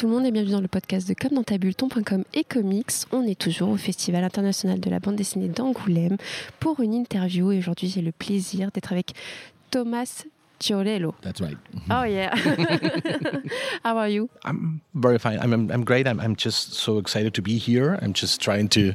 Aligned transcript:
Tout 0.00 0.06
le 0.06 0.14
monde 0.14 0.24
et 0.24 0.30
bienvenue 0.30 0.52
dans 0.52 0.62
le 0.62 0.66
podcast 0.66 1.06
de 1.06 1.12
Comme 1.12 1.32
dans 1.32 1.42
ta 1.42 1.56
et 2.32 2.44
comics. 2.44 2.90
On 3.12 3.22
est 3.26 3.38
toujours 3.38 3.68
au 3.68 3.76
Festival 3.76 4.24
international 4.24 4.80
de 4.80 4.88
la 4.88 4.98
bande 4.98 5.16
dessinée 5.16 5.48
d'Angoulême 5.48 6.16
pour 6.58 6.80
une 6.80 6.94
interview 6.94 7.52
et 7.52 7.58
aujourd'hui 7.58 7.88
j'ai 7.90 8.00
le 8.00 8.10
plaisir 8.10 8.70
d'être 8.70 8.92
avec 8.92 9.12
Thomas 9.70 10.24
Giorello. 10.60 11.14
That's 11.22 11.40
right. 11.40 11.56
Oh 11.90 12.02
yeah. 12.04 12.36
How 13.82 13.96
are 13.96 14.08
you? 14.08 14.28
I'm 14.44 14.82
very 14.94 15.18
fine. 15.18 15.38
I'm, 15.40 15.52
I'm, 15.52 15.70
I'm 15.70 15.84
great. 15.84 16.06
I'm, 16.06 16.20
I'm 16.20 16.36
just 16.36 16.74
so 16.74 16.98
excited 16.98 17.32
to 17.34 17.42
be 17.42 17.56
here. 17.58 17.98
I'm 18.02 18.12
just 18.12 18.40
trying 18.40 18.68
to 18.70 18.92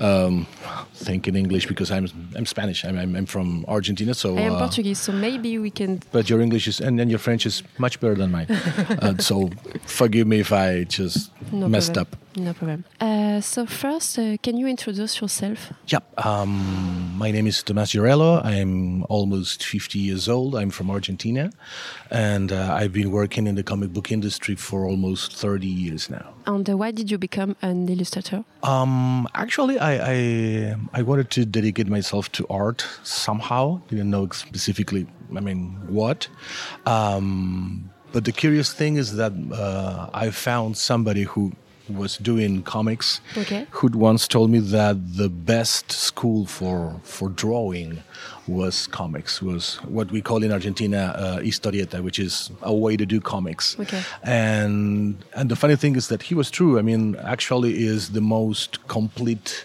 um, 0.00 0.46
think 0.92 1.26
in 1.28 1.36
English 1.36 1.66
because 1.66 1.90
I'm 1.90 2.08
I'm 2.36 2.46
Spanish. 2.46 2.84
I'm, 2.84 2.98
I'm, 2.98 3.14
I'm 3.16 3.26
from 3.26 3.64
Argentina, 3.68 4.12
so. 4.14 4.36
I 4.36 4.42
am 4.42 4.54
uh, 4.54 4.58
Portuguese, 4.58 4.98
so 4.98 5.12
maybe 5.12 5.56
we 5.58 5.70
can. 5.70 6.00
But 6.12 6.28
your 6.28 6.40
English 6.40 6.66
is 6.68 6.80
and 6.80 6.98
then 6.98 7.08
your 7.08 7.20
French 7.20 7.46
is 7.46 7.62
much 7.78 8.00
better 8.00 8.16
than 8.16 8.30
mine. 8.32 8.46
uh, 8.50 9.14
so 9.18 9.50
forgive 9.86 10.26
me 10.26 10.40
if 10.40 10.52
I 10.52 10.84
just 10.84 11.30
No 11.52 11.68
messed 11.68 11.94
problem. 11.94 12.12
up. 12.12 12.18
No 12.36 12.52
problem. 12.52 12.84
Uh, 13.00 13.40
so 13.40 13.64
first, 13.66 14.18
uh, 14.18 14.36
can 14.42 14.56
you 14.56 14.66
introduce 14.66 15.20
yourself? 15.20 15.72
Yep. 15.86 16.26
Um, 16.26 17.14
my 17.16 17.30
name 17.30 17.46
is 17.46 17.62
Tomás 17.62 17.90
Giorello. 17.92 18.40
I'm 18.42 19.04
almost 19.04 19.62
50 19.64 20.00
years 20.00 20.28
old. 20.28 20.56
I'm 20.56 20.70
from 20.70 20.90
Argentina, 20.90 21.03
and 22.10 22.52
uh, 22.52 22.74
I've 22.74 22.92
been 22.92 23.10
working 23.10 23.46
in 23.46 23.54
the 23.54 23.62
comic 23.62 23.92
book 23.92 24.10
industry 24.12 24.54
for 24.54 24.86
almost 24.86 25.32
30 25.34 25.66
years 25.66 26.10
now. 26.10 26.34
And 26.46 26.68
uh, 26.68 26.76
why 26.76 26.90
did 26.90 27.10
you 27.10 27.18
become 27.18 27.56
an 27.62 27.88
illustrator? 27.88 28.44
Um, 28.62 29.28
actually, 29.34 29.78
I, 29.78 29.92
I 30.12 30.76
I 30.92 31.02
wanted 31.02 31.30
to 31.30 31.44
dedicate 31.44 31.88
myself 31.88 32.30
to 32.32 32.46
art 32.48 32.86
somehow. 33.02 33.80
Didn't 33.88 34.10
know 34.10 34.28
specifically. 34.30 35.06
I 35.36 35.40
mean, 35.40 35.76
what? 35.88 36.28
Um, 36.86 37.90
but 38.12 38.24
the 38.24 38.32
curious 38.32 38.72
thing 38.72 38.96
is 38.96 39.16
that 39.16 39.32
uh, 39.52 40.08
I 40.14 40.30
found 40.30 40.76
somebody 40.76 41.24
who 41.24 41.52
was 41.88 42.16
doing 42.16 42.62
comics 42.62 43.20
Okay. 43.36 43.66
who'd 43.70 43.94
once 43.94 44.26
told 44.26 44.50
me 44.50 44.58
that 44.58 44.96
the 45.16 45.28
best 45.28 45.92
school 45.92 46.46
for 46.46 47.00
for 47.02 47.28
drawing 47.28 48.02
was 48.46 48.86
comics 48.86 49.42
was 49.42 49.76
what 49.96 50.10
we 50.10 50.20
call 50.22 50.42
in 50.42 50.50
Argentina 50.52 51.14
uh, 51.16 51.38
historieta 51.40 52.02
which 52.02 52.18
is 52.18 52.50
a 52.62 52.72
way 52.74 52.96
to 52.96 53.04
do 53.06 53.20
comics 53.20 53.76
Okay. 53.80 54.02
and 54.22 55.16
and 55.34 55.50
the 55.50 55.56
funny 55.56 55.76
thing 55.76 55.96
is 55.96 56.08
that 56.08 56.22
he 56.28 56.34
was 56.34 56.50
true 56.50 56.78
i 56.78 56.82
mean 56.82 57.16
actually 57.34 57.72
is 57.86 58.10
the 58.10 58.20
most 58.20 58.86
complete 58.88 59.64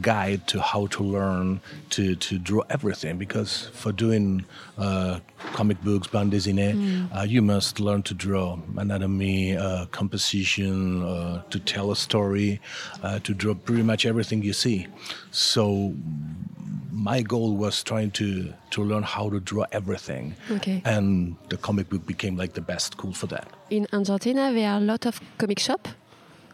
guide 0.00 0.46
to 0.46 0.60
how 0.60 0.86
to 0.86 1.02
learn 1.02 1.60
to, 1.90 2.14
to 2.16 2.38
draw 2.38 2.62
everything 2.70 3.18
because 3.18 3.68
for 3.72 3.92
doing 3.92 4.44
uh, 4.78 5.18
comic 5.52 5.80
books 5.82 6.06
bande 6.08 6.32
dessinée 6.32 6.72
uh, 7.16 7.22
you 7.22 7.42
must 7.42 7.80
learn 7.80 8.02
to 8.02 8.14
draw 8.14 8.58
anatomy 8.76 9.56
uh, 9.56 9.86
composition 9.86 11.02
uh, 11.02 11.42
to 11.50 11.58
tell 11.60 11.90
a 11.90 11.96
story 11.96 12.60
uh, 13.02 13.18
to 13.20 13.34
draw 13.34 13.54
pretty 13.54 13.82
much 13.82 14.04
everything 14.06 14.42
you 14.42 14.52
see 14.52 14.86
so 15.30 15.92
my 16.92 17.20
goal 17.22 17.56
was 17.56 17.82
trying 17.82 18.10
to 18.10 18.52
to 18.70 18.82
learn 18.82 19.02
how 19.02 19.28
to 19.28 19.38
draw 19.40 19.64
everything 19.72 20.34
Okay. 20.50 20.80
and 20.84 21.36
the 21.48 21.56
comic 21.56 21.88
book 21.90 22.06
became 22.06 22.36
like 22.36 22.52
the 22.54 22.60
best 22.60 22.92
school 22.92 23.12
for 23.12 23.26
that 23.26 23.48
In 23.70 23.86
Argentina, 23.92 24.52
there 24.52 24.70
are 24.70 24.78
a 24.78 24.80
lot 24.92 25.06
of 25.06 25.20
comic 25.38 25.58
shop. 25.58 25.88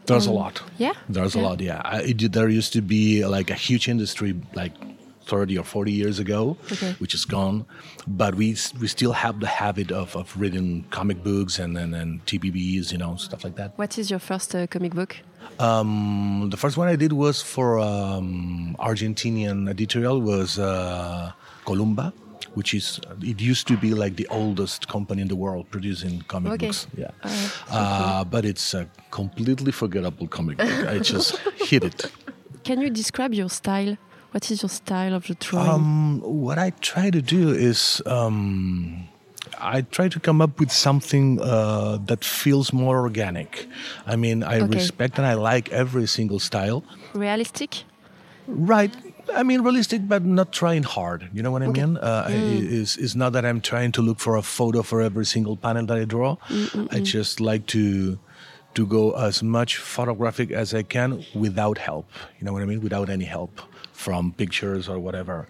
There's 0.06 0.26
a 0.26 0.30
Um, 0.30 0.36
lot 0.36 0.62
yeah? 0.78 0.92
there's 1.08 1.34
Yeah. 1.34 1.40
a 1.42 1.48
lot 1.48 1.60
yeah 1.60 1.80
I, 1.84 2.02
it, 2.02 2.32
there 2.32 2.48
used 2.48 2.72
to 2.72 2.82
be 2.82 3.24
like 3.36 3.50
a 3.50 3.54
huge 3.54 3.88
industry 3.88 4.34
like 4.54 4.72
30 5.26 5.58
or 5.58 5.64
40 5.64 5.92
years 5.92 6.18
ago 6.18 6.56
Okay. 6.72 6.92
which 6.98 7.14
is 7.14 7.24
gone 7.24 7.64
but 8.06 8.34
we 8.34 8.56
we 8.80 8.88
still 8.88 9.12
have 9.12 9.38
the 9.40 9.46
habit 9.46 9.92
of, 9.92 10.16
of 10.16 10.34
reading 10.36 10.84
comic 10.90 11.22
books 11.22 11.58
and, 11.58 11.76
and, 11.78 11.94
and 11.94 12.24
tbbs 12.26 12.90
you 12.92 12.98
know 12.98 13.14
stuff 13.16 13.44
like 13.44 13.54
that 13.56 13.72
What 13.78 13.96
is 13.98 14.10
your 14.10 14.18
first 14.20 14.54
uh, 14.54 14.66
comic 14.66 14.92
book? 14.94 15.16
um, 15.58 16.48
the 16.50 16.56
first 16.56 16.76
one 16.76 16.88
i 16.88 16.96
did 16.96 17.12
was 17.12 17.42
for 17.42 17.78
um, 17.78 18.74
argentinian 18.80 19.68
editorial 19.68 20.20
was 20.20 20.58
uh, 20.58 21.30
columba 21.64 22.12
which 22.54 22.74
is 22.74 23.00
it 23.22 23.40
used 23.40 23.66
to 23.68 23.76
be 23.76 23.94
like 23.94 24.16
the 24.16 24.26
oldest 24.30 24.88
company 24.88 25.20
in 25.22 25.28
the 25.28 25.36
world 25.36 25.64
producing 25.70 26.22
comic 26.28 26.52
Okay. 26.52 26.66
books 26.66 26.86
yeah 26.96 27.10
Alright, 27.24 27.50
so 27.68 27.74
uh, 27.74 28.24
but 28.24 28.44
it's 28.44 28.74
a 28.74 28.86
completely 29.10 29.72
forgettable 29.72 30.26
comic 30.28 30.56
book 30.58 30.84
i 30.94 30.98
just 31.12 31.36
hit 31.68 31.84
it 31.84 32.00
Can 32.64 32.80
you 32.80 32.90
describe 32.90 33.32
your 33.34 33.48
style? 33.48 33.96
What 34.32 34.50
is 34.50 34.62
your 34.62 34.68
style 34.70 35.14
of 35.14 35.26
the 35.26 35.34
drawing? 35.34 35.68
Um, 35.70 36.20
what 36.20 36.58
I 36.58 36.70
try 36.80 37.10
to 37.10 37.22
do 37.22 37.50
is 37.70 38.02
um, 38.06 39.08
I 39.58 39.80
try 39.82 40.08
to 40.08 40.20
come 40.20 40.40
up 40.44 40.60
with 40.60 40.70
something 40.70 41.40
uh, 41.40 41.98
that 42.06 42.22
feels 42.24 42.72
more 42.72 43.00
organic. 43.00 43.66
I 44.06 44.16
mean, 44.16 44.42
I 44.44 44.60
Okay. 44.60 44.74
respect 44.78 45.18
and 45.18 45.26
I 45.26 45.34
like 45.52 45.72
every 45.72 46.06
single 46.06 46.38
style. 46.38 46.84
Realistic? 47.14 47.84
Right. 48.46 48.92
I 49.34 49.42
mean, 49.42 49.60
realistic, 49.62 50.08
but 50.08 50.24
not 50.24 50.52
trying 50.52 50.82
hard. 50.82 51.28
You 51.32 51.42
know 51.42 51.50
what 51.50 51.62
I 51.62 51.66
Okay. 51.66 51.84
mean? 51.84 51.96
Uh, 51.96 52.24
I- 52.28 52.32
Is 52.80 52.96
is 52.96 53.14
not 53.14 53.32
that 53.32 53.44
I'm 53.44 53.60
trying 53.60 53.92
to 53.92 54.02
look 54.02 54.18
for 54.20 54.36
a 54.36 54.42
photo 54.42 54.82
for 54.82 55.00
every 55.00 55.24
single 55.26 55.56
panel 55.56 55.86
that 55.86 55.98
I 55.98 56.04
draw. 56.04 56.36
I 56.96 57.00
just 57.00 57.40
like 57.40 57.66
to 57.76 58.18
to 58.74 58.86
go 58.86 59.04
as 59.28 59.42
much 59.42 59.76
photographic 59.78 60.50
as 60.52 60.72
I 60.74 60.82
can 60.84 61.24
without 61.34 61.78
help. 61.78 62.06
You 62.38 62.44
know 62.46 62.52
what 62.52 62.62
I 62.62 62.66
mean? 62.66 62.80
Without 62.80 63.08
any 63.10 63.24
help 63.24 63.60
from 63.92 64.32
pictures 64.32 64.88
or 64.88 64.98
whatever. 64.98 65.46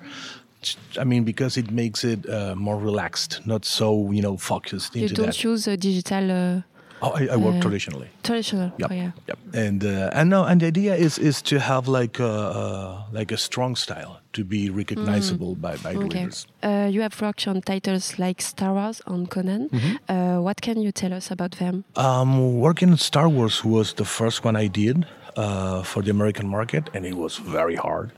I 0.99 1.05
mean, 1.05 1.25
because 1.25 1.57
it 1.57 1.71
makes 1.71 2.05
it 2.05 2.29
uh, 2.29 2.55
more 2.55 2.79
relaxed, 2.79 3.41
not 3.47 3.65
so 3.65 4.11
you 4.13 4.21
know 4.23 4.37
focused 4.37 4.95
You 4.95 5.03
into 5.03 5.15
don't 5.15 5.27
that. 5.27 5.45
use 5.45 5.67
uh, 5.69 5.77
digital 5.77 6.31
uh, 6.31 6.63
Oh, 7.03 7.11
I, 7.13 7.29
I 7.33 7.37
work 7.37 7.57
uh, 7.57 7.61
traditionally. 7.61 8.09
traditional. 8.23 8.73
Yep. 8.79 8.91
Oh, 8.91 8.95
yeah. 8.95 9.11
Yep. 9.29 9.39
And 9.55 9.85
uh, 9.85 10.11
and 10.13 10.29
no, 10.31 10.45
and 10.45 10.61
the 10.61 10.67
idea 10.67 10.95
is 10.95 11.19
is 11.19 11.43
to 11.43 11.59
have 11.59 11.89
like 11.89 12.19
a 12.23 12.29
uh, 12.29 13.03
like 13.13 13.33
a 13.35 13.37
strong 13.37 13.77
style 13.77 14.21
to 14.33 14.45
be 14.45 14.71
recognizable 14.71 15.55
by 15.55 15.77
by 15.77 15.93
the 15.95 15.99
Mm. 16.01 16.05
Okay. 16.07 16.19
readers. 16.21 16.47
Uh, 16.63 16.89
you 16.95 17.01
have 17.03 17.21
worked 17.21 17.47
on 17.49 17.61
titles 17.63 18.19
like 18.19 18.43
Star 18.43 18.73
Wars 18.75 19.03
and 19.07 19.29
Conan. 19.31 19.69
Mm-hmm. 19.71 19.97
Uh, 20.09 20.41
what 20.43 20.61
can 20.61 20.81
you 20.83 20.93
tell 20.93 21.13
us 21.13 21.31
about 21.31 21.53
them? 21.59 21.85
Um, 21.97 22.61
working 22.61 22.91
on 22.91 22.99
Star 22.99 23.29
Wars 23.29 23.65
was 23.65 23.95
the 23.95 24.05
first 24.05 24.45
one 24.45 24.57
I 24.65 24.69
did 24.69 25.05
uh, 25.37 25.83
for 25.83 26.03
the 26.03 26.11
American 26.11 26.49
market, 26.49 26.91
and 26.95 27.05
it 27.07 27.15
was 27.15 27.37
very 27.39 27.77
hard 27.77 28.11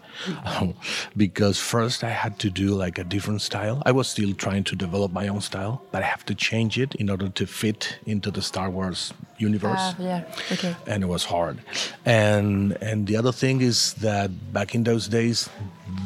because 1.16 1.58
first 1.58 2.04
I 2.04 2.10
had 2.10 2.38
to 2.40 2.50
do 2.50 2.74
like 2.74 2.98
a 2.98 3.04
different 3.04 3.42
style. 3.42 3.82
I 3.86 3.92
was 3.92 4.08
still 4.08 4.34
trying 4.34 4.64
to 4.64 4.76
develop 4.76 5.12
my 5.12 5.28
own 5.28 5.40
style, 5.40 5.82
but 5.90 6.02
I 6.02 6.06
have 6.06 6.24
to 6.26 6.34
change 6.34 6.78
it 6.78 6.94
in 6.96 7.10
order 7.10 7.28
to 7.28 7.46
fit 7.46 7.98
into 8.06 8.30
the 8.30 8.42
Star 8.42 8.70
Wars 8.70 9.12
universe. 9.38 9.78
Ah, 9.78 9.96
yeah. 9.98 10.22
Okay. 10.52 10.74
and 10.86 11.02
it 11.02 11.08
was 11.08 11.24
hard. 11.24 11.58
And 12.04 12.76
and 12.80 13.06
the 13.06 13.16
other 13.16 13.32
thing 13.32 13.60
is 13.60 13.94
that 13.94 14.30
back 14.52 14.74
in 14.74 14.84
those 14.84 15.08
days, 15.08 15.48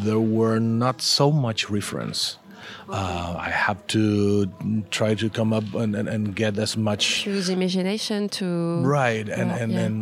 there 0.03 0.21
were 0.21 0.59
not 0.61 1.03
so 1.03 1.31
much 1.31 1.71
reference. 1.71 2.39
Uh, 2.89 3.35
I 3.39 3.51
have 3.51 3.85
to 3.89 4.47
try 4.91 5.15
to 5.15 5.29
come 5.31 5.53
up 5.53 5.65
and, 5.75 5.95
and, 5.95 6.09
and 6.09 6.35
get 6.37 6.57
as 6.59 6.77
much 6.77 7.27
Use 7.27 7.49
imagination 7.49 8.29
to. 8.39 8.47
right, 8.83 9.29
and 9.29 9.51
Yeah, 9.51 9.57
and, 9.63 9.73
yeah. 9.73 9.87
and 9.87 9.97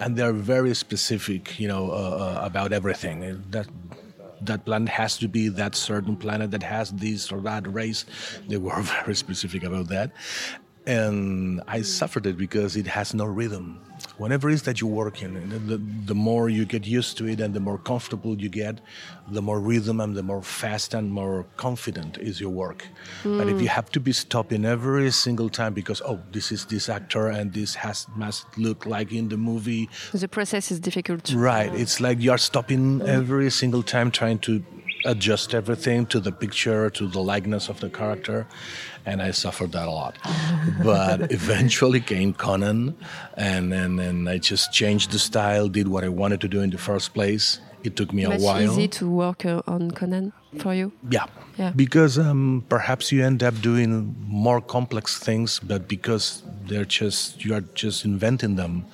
and 0.00 0.16
they're 0.16 0.32
very 0.32 0.74
specific, 0.74 1.60
you 1.60 1.68
know, 1.68 1.90
uh, 1.90 1.94
uh, 1.94 2.40
about 2.44 2.72
everything. 2.72 3.44
That 3.50 3.68
that 4.42 4.64
planet 4.64 4.88
has 4.88 5.18
to 5.18 5.28
be 5.28 5.48
that 5.48 5.74
certain 5.74 6.16
planet 6.16 6.50
that 6.52 6.62
has 6.62 6.90
this 6.92 7.30
or 7.30 7.40
that 7.42 7.72
race. 7.72 8.06
They 8.48 8.56
were 8.56 8.80
very 9.04 9.14
specific 9.14 9.62
about 9.62 9.88
that, 9.88 10.12
and 10.86 11.62
I 11.68 11.82
suffered 11.82 12.26
it 12.26 12.36
because 12.36 12.76
it 12.76 12.86
has 12.86 13.14
no 13.14 13.26
rhythm. 13.26 13.80
Whenever 14.20 14.50
it 14.50 14.52
is 14.52 14.64
that 14.64 14.82
you 14.82 14.86
work 14.86 15.22
in, 15.22 15.32
the, 15.66 15.78
the, 16.10 16.14
more 16.14 16.50
you 16.50 16.66
get 16.66 16.86
used 16.86 17.16
to 17.16 17.26
it 17.26 17.40
and 17.40 17.54
the 17.54 17.64
more 17.68 17.78
comfortable 17.78 18.38
you 18.38 18.50
get, 18.50 18.78
the 19.30 19.40
more 19.40 19.58
rhythm 19.58 19.98
and 19.98 20.14
the 20.14 20.22
more 20.22 20.42
fast 20.42 20.92
and 20.92 21.10
more 21.10 21.46
confident 21.56 22.18
is 22.18 22.38
your 22.38 22.50
work. 22.50 22.86
But 23.22 23.48
if 23.48 23.54
hmm. 23.54 23.60
you 23.60 23.68
have 23.68 23.90
to 23.92 24.00
be 24.00 24.12
stopping 24.12 24.66
every 24.66 25.10
single 25.10 25.48
time 25.48 25.72
because 25.72 26.02
oh, 26.02 26.20
this 26.32 26.52
is 26.52 26.66
this 26.66 26.90
actor 26.90 27.28
and 27.28 27.54
this 27.54 27.74
has 27.76 28.06
must 28.14 28.44
look 28.58 28.84
like 28.84 29.10
in 29.10 29.30
the 29.30 29.38
movie, 29.38 29.88
The 30.12 30.28
process 30.28 30.70
is 30.70 30.80
difficult. 30.80 31.32
right? 31.32 31.74
It's 31.74 31.98
like 31.98 32.20
you 32.20 32.30
are 32.32 32.42
stopping 32.50 33.00
hmm. 33.00 33.06
every 33.08 33.50
single 33.50 33.82
time 33.82 34.10
trying 34.10 34.40
to 34.40 34.62
adjust 35.04 35.54
everything 35.54 36.06
to 36.06 36.20
the 36.20 36.32
picture, 36.32 36.90
to 36.90 37.06
the 37.06 37.20
likeness 37.20 37.68
of 37.68 37.80
the 37.80 37.88
character, 37.88 38.46
and 39.06 39.22
I 39.22 39.30
suffered 39.30 39.72
that 39.72 39.88
a 39.88 39.90
lot. 39.90 40.16
but 40.84 41.32
eventually 41.32 42.00
came 42.00 42.34
Conan, 42.34 42.96
and, 43.34 43.72
and 43.72 44.00
and 44.00 44.28
I 44.28 44.38
just 44.38 44.72
changed 44.72 45.10
the 45.10 45.18
style, 45.18 45.68
did 45.68 45.88
what 45.88 46.04
I 46.04 46.08
wanted 46.08 46.40
to 46.42 46.48
do 46.48 46.60
in 46.60 46.70
the 46.70 46.78
first 46.78 47.14
place. 47.14 47.60
It 47.82 47.96
took 47.96 48.12
me 48.12 48.24
a 48.24 48.28
Much 48.28 48.40
while. 48.42 48.62
easy 48.62 48.88
to 48.88 49.08
work 49.10 49.44
uh, 49.46 49.62
on 49.66 49.90
Conan 49.90 50.32
for 50.58 50.74
you. 50.74 50.92
Yeah. 51.10 51.24
Yeah. 51.58 51.72
Because 51.74 52.18
um, 52.18 52.64
perhaps 52.68 53.10
you 53.12 53.24
end 53.24 53.42
up 53.42 53.54
doing 53.62 54.14
more 54.28 54.60
complex 54.60 55.18
things, 55.18 55.60
but 55.60 55.88
because 55.88 56.42
they're 56.68 56.84
just 57.00 57.44
you 57.44 57.54
are 57.54 57.64
just 57.74 58.04
inventing 58.04 58.56
them, 58.56 58.84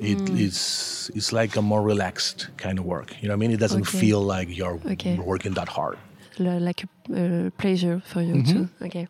it 0.00 0.18
Mm. 0.18 0.38
is 0.40 1.10
it's 1.14 1.32
like 1.32 1.56
a 1.58 1.62
more 1.62 1.82
relaxed 1.82 2.48
kind 2.56 2.78
of 2.78 2.84
work. 2.84 3.08
You 3.20 3.28
know 3.28 3.34
what 3.34 3.44
I 3.44 3.48
mean? 3.48 3.52
It 3.52 3.60
doesn't 3.60 3.86
Okay. 3.88 3.98
feel 4.00 4.20
like 4.36 4.48
you're 4.58 4.80
Okay. 4.92 5.16
working 5.18 5.54
that 5.54 5.68
hard. 5.68 5.96
L- 6.40 6.60
like 6.60 6.84
a 6.84 6.88
uh, 7.14 7.50
pleasure 7.58 8.02
for 8.04 8.20
you 8.22 8.34
Mm-hmm. 8.34 8.52
too. 8.52 8.68
Okay. 8.86 9.06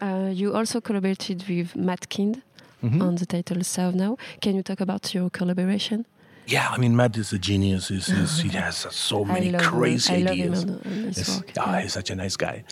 Uh, 0.00 0.30
you 0.32 0.54
also 0.54 0.80
collaborated 0.80 1.44
with 1.48 1.74
Matt 1.76 2.08
Kindt 2.08 2.42
Mm-hmm. 2.82 3.00
on 3.02 3.14
the 3.14 3.26
title 3.26 3.62
South 3.64 3.94
Now. 3.94 4.16
Can 4.40 4.56
you 4.56 4.62
talk 4.62 4.80
about 4.80 5.14
your 5.14 5.30
collaboration? 5.30 6.04
Yeah, 6.46 6.68
I 6.70 6.76
mean, 6.78 6.96
Matt 6.96 7.16
is 7.16 7.32
a 7.32 7.38
genius. 7.38 7.88
He's, 7.88 8.06
he's, 8.06 8.40
he 8.40 8.48
has 8.50 8.76
so 8.90 9.24
many 9.36 9.52
crazy 9.52 10.26
ideas. 10.26 10.64
love 10.64 10.84
him 10.84 10.92
on, 10.92 10.92
on 10.98 11.04
Yes. 11.04 11.36
work. 11.38 11.50
Ah, 11.58 11.78
he's 11.78 11.92
such 11.92 12.10
a 12.10 12.14
nice 12.14 12.36
guy. 12.36 12.64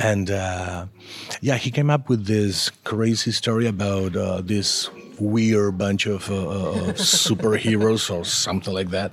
And 0.00 0.30
uh, 0.30 0.86
yeah, 1.40 1.56
he 1.56 1.70
came 1.70 1.90
up 1.90 2.08
with 2.08 2.26
this 2.26 2.70
crazy 2.84 3.32
story 3.32 3.66
about 3.66 4.16
uh, 4.16 4.40
this 4.42 4.88
weird 5.18 5.78
bunch 5.78 6.06
of, 6.06 6.30
uh, 6.30 6.34
uh, 6.34 6.90
of 6.90 6.96
superheroes 6.96 8.10
or 8.14 8.24
something 8.24 8.72
like 8.74 8.90
that, 8.90 9.12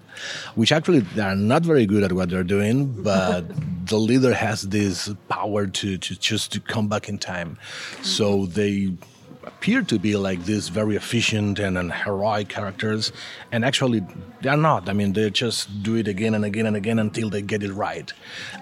which 0.56 0.72
actually 0.72 1.00
they 1.00 1.22
are 1.22 1.36
not 1.36 1.64
very 1.64 1.86
good 1.86 2.04
at 2.04 2.12
what 2.12 2.30
they're 2.30 2.44
doing, 2.44 3.02
but 3.04 3.46
the 3.88 3.98
leader 3.98 4.34
has 4.34 4.64
this 4.64 5.10
power 5.30 5.66
to, 5.66 5.98
to 5.98 6.16
just 6.20 6.52
to 6.52 6.60
come 6.60 6.88
back 6.88 7.08
in 7.10 7.18
time. 7.18 7.58
So 8.02 8.46
they 8.48 8.94
appear 9.46 9.82
to 9.84 10.00
be 10.00 10.16
like 10.16 10.46
these 10.46 10.70
very 10.70 10.96
efficient 10.96 11.60
and, 11.60 11.78
and 11.78 11.94
heroic 11.94 12.50
characters, 12.50 13.12
and 13.52 13.66
actually 13.66 14.06
they're 14.42 14.58
not. 14.58 14.90
I 14.90 14.94
mean, 14.94 15.14
they 15.14 15.30
just 15.30 15.84
do 15.84 15.96
it 15.96 16.08
again 16.08 16.34
and 16.34 16.46
again 16.46 16.66
and 16.66 16.76
again 16.76 17.00
until 17.00 17.30
they 17.30 17.42
get 17.42 17.64
it 17.64 17.72
right, 17.72 18.12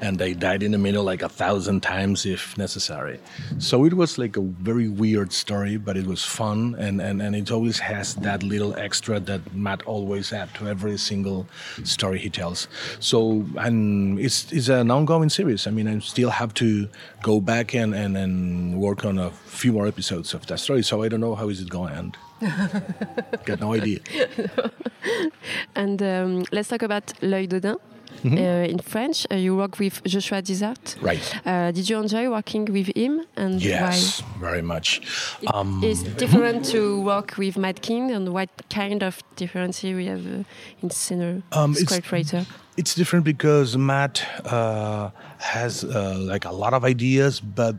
and 0.02 0.18
they 0.18 0.34
died 0.34 0.64
in 0.64 0.72
the 0.72 0.78
middle 0.78 1.04
like 1.04 1.22
a 1.22 1.30
thousand 1.30 1.82
times 1.82 2.26
if 2.26 2.58
necessary. 2.58 3.20
So 3.60 3.86
it 3.86 3.94
was 3.94 4.18
like 4.18 4.38
a 4.38 4.42
very 4.42 4.88
weird 4.88 5.34
story, 5.34 5.78
but 5.78 5.98
it 5.98 6.06
was 6.06 6.24
fun, 6.24 6.76
and, 6.78 7.02
and, 7.02 7.22
and 7.22 7.36
it 7.36 7.52
always 7.52 7.80
has 7.80 8.16
that 8.16 8.44
little 8.44 8.76
extra 8.78 9.20
that 9.20 9.54
Matt 9.54 9.84
always 9.84 10.32
add 10.34 10.54
to 10.56 10.68
every 10.68 10.98
single 10.98 11.48
story 11.84 12.20
he 12.20 12.30
tells. 12.30 12.68
So 13.00 13.46
and 13.58 14.20
it's 14.20 14.52
it's 14.52 14.70
an 14.70 14.92
ongoing 14.92 15.30
series. 15.30 15.68
I 15.68 15.72
mean, 15.72 15.88
I 15.88 16.00
still 16.00 16.30
have 16.30 16.54
to 16.56 16.88
go 17.22 17.40
back 17.40 17.74
and, 17.76 17.94
and, 17.94 18.18
and 18.18 18.80
work 18.80 19.06
on 19.06 19.18
a 19.18 19.30
few 19.32 19.72
more 19.72 19.88
episodes 19.88 20.34
of 20.34 20.46
that 20.48 20.60
story. 20.60 20.71
So 20.82 21.04
I 21.04 21.10
don't 21.10 21.20
know 21.20 21.36
how 21.36 21.50
is 21.50 21.60
it 21.62 21.70
going 21.70 21.92
to 21.94 21.98
end. 22.00 22.18
Got 23.46 23.60
no 23.60 23.74
idea. 23.74 24.00
And 25.76 26.02
um, 26.02 26.44
let's 26.52 26.70
talk 26.70 26.84
about 26.84 27.14
L'œil 27.22 27.48
d'Odin. 27.48 27.78
Mm-hmm. 28.24 28.38
Uh, 28.38 28.68
in 28.74 28.78
French, 28.80 29.26
uh, 29.32 29.36
you 29.36 29.56
work 29.56 29.80
with 29.80 30.04
Joshua 30.04 30.42
Dysart. 30.42 30.96
Right. 31.02 31.20
Uh, 31.46 31.72
did 31.72 31.90
you 31.90 31.98
enjoy 32.00 32.30
working 32.30 32.66
with 32.66 32.96
him 32.96 33.22
and 33.36 33.60
Yes, 33.64 34.22
very 34.40 34.62
much. 34.62 35.02
why? 35.42 35.80
It 35.82 35.90
is 35.90 36.04
different 36.04 36.66
to 36.66 37.02
work 37.02 37.38
with 37.38 37.58
Matt 37.58 37.82
Kindt 37.82 38.12
and 38.16 38.30
what 38.30 38.50
kind 38.70 39.02
of 39.02 39.24
difference 39.38 39.82
we 39.82 40.06
have 40.06 40.24
uh, 40.28 40.44
in 40.84 40.90
scenario 40.92 41.42
Um, 41.52 41.72
it's- 41.72 41.86
scriptwriter? 41.88 42.46
It's 42.78 42.96
different 42.96 43.26
because 43.26 43.76
Matt 43.78 44.24
uh, 44.46 45.10
has 45.40 45.84
uh, 45.84 46.16
like 46.20 46.46
a 46.46 46.52
lot 46.52 46.74
of 46.74 46.84
ideas, 46.86 47.40
but 47.42 47.76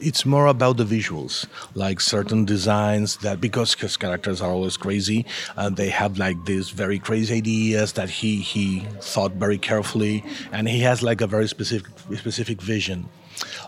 it's 0.00 0.24
more 0.24 0.46
about 0.46 0.76
the 0.76 0.84
visuals, 0.84 1.46
like 1.74 2.00
certain 2.00 2.44
designs 2.44 3.18
that 3.18 3.40
because 3.40 3.74
his 3.74 3.96
characters 3.96 4.40
are 4.40 4.50
always 4.50 4.76
crazy, 4.76 5.26
uh, 5.56 5.70
they 5.70 5.88
have 5.90 6.18
like 6.18 6.44
these 6.44 6.70
very 6.70 6.98
crazy 6.98 7.36
ideas 7.36 7.92
that 7.92 8.10
he 8.10 8.36
he 8.36 8.80
thought 9.00 9.32
very 9.32 9.58
carefully, 9.58 10.24
and 10.52 10.68
he 10.68 10.80
has 10.80 11.02
like 11.02 11.20
a 11.20 11.26
very 11.26 11.48
specific 11.48 11.90
specific 12.16 12.60
vision. 12.60 13.08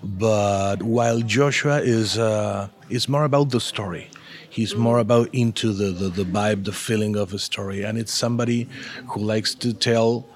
But 0.03 0.83
while 0.83 1.21
Joshua 1.21 1.81
is 1.81 2.19
uh, 2.19 2.69
is 2.89 3.09
more 3.09 3.25
about 3.25 3.51
the 3.51 3.61
story. 3.61 4.09
He's 4.51 4.77
more 4.77 4.99
about 4.99 5.35
into 5.35 5.73
the, 5.73 5.93
the, 5.93 6.11
the 6.11 6.25
vibe, 6.25 6.65
the 6.65 6.73
feeling 6.73 7.17
of 7.17 7.33
a 7.33 7.39
story, 7.39 7.85
and 7.85 7.97
it's 7.97 8.13
somebody 8.13 8.69
who 9.09 9.21
likes 9.21 9.55
to 9.55 9.73
tell 9.73 10.27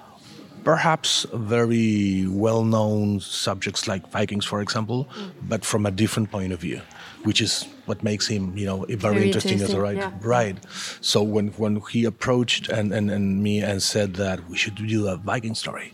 perhaps 0.67 1.25
very 1.33 2.27
well-known 2.27 3.21
subjects 3.21 3.87
like 3.87 4.03
Vikings, 4.11 4.45
for 4.45 4.61
example, 4.61 5.09
but 5.49 5.65
from 5.65 5.87
a 5.87 5.93
different 5.93 6.29
point 6.29 6.53
of 6.53 6.59
view, 6.59 6.81
which 7.27 7.41
is 7.47 7.53
what 7.89 7.99
makes 8.11 8.27
him, 8.35 8.43
you 8.61 8.67
know, 8.71 8.79
very, 8.89 8.97
Very 8.97 9.27
interesting 9.27 9.61
as 9.67 9.73
a 9.79 9.81
writer. 9.85 10.01
yeah. 10.01 10.13
Right. 10.37 10.57
So 11.01 11.19
when 11.35 11.47
when 11.63 11.75
he 11.95 12.01
approached 12.13 12.65
and, 12.79 12.87
and, 12.97 13.07
and 13.17 13.25
me 13.47 13.55
and 13.71 13.79
said 13.95 14.09
that 14.25 14.39
we 14.51 14.57
should 14.63 14.77
do 14.97 15.01
a 15.15 15.17
Viking 15.31 15.55
story, 15.63 15.89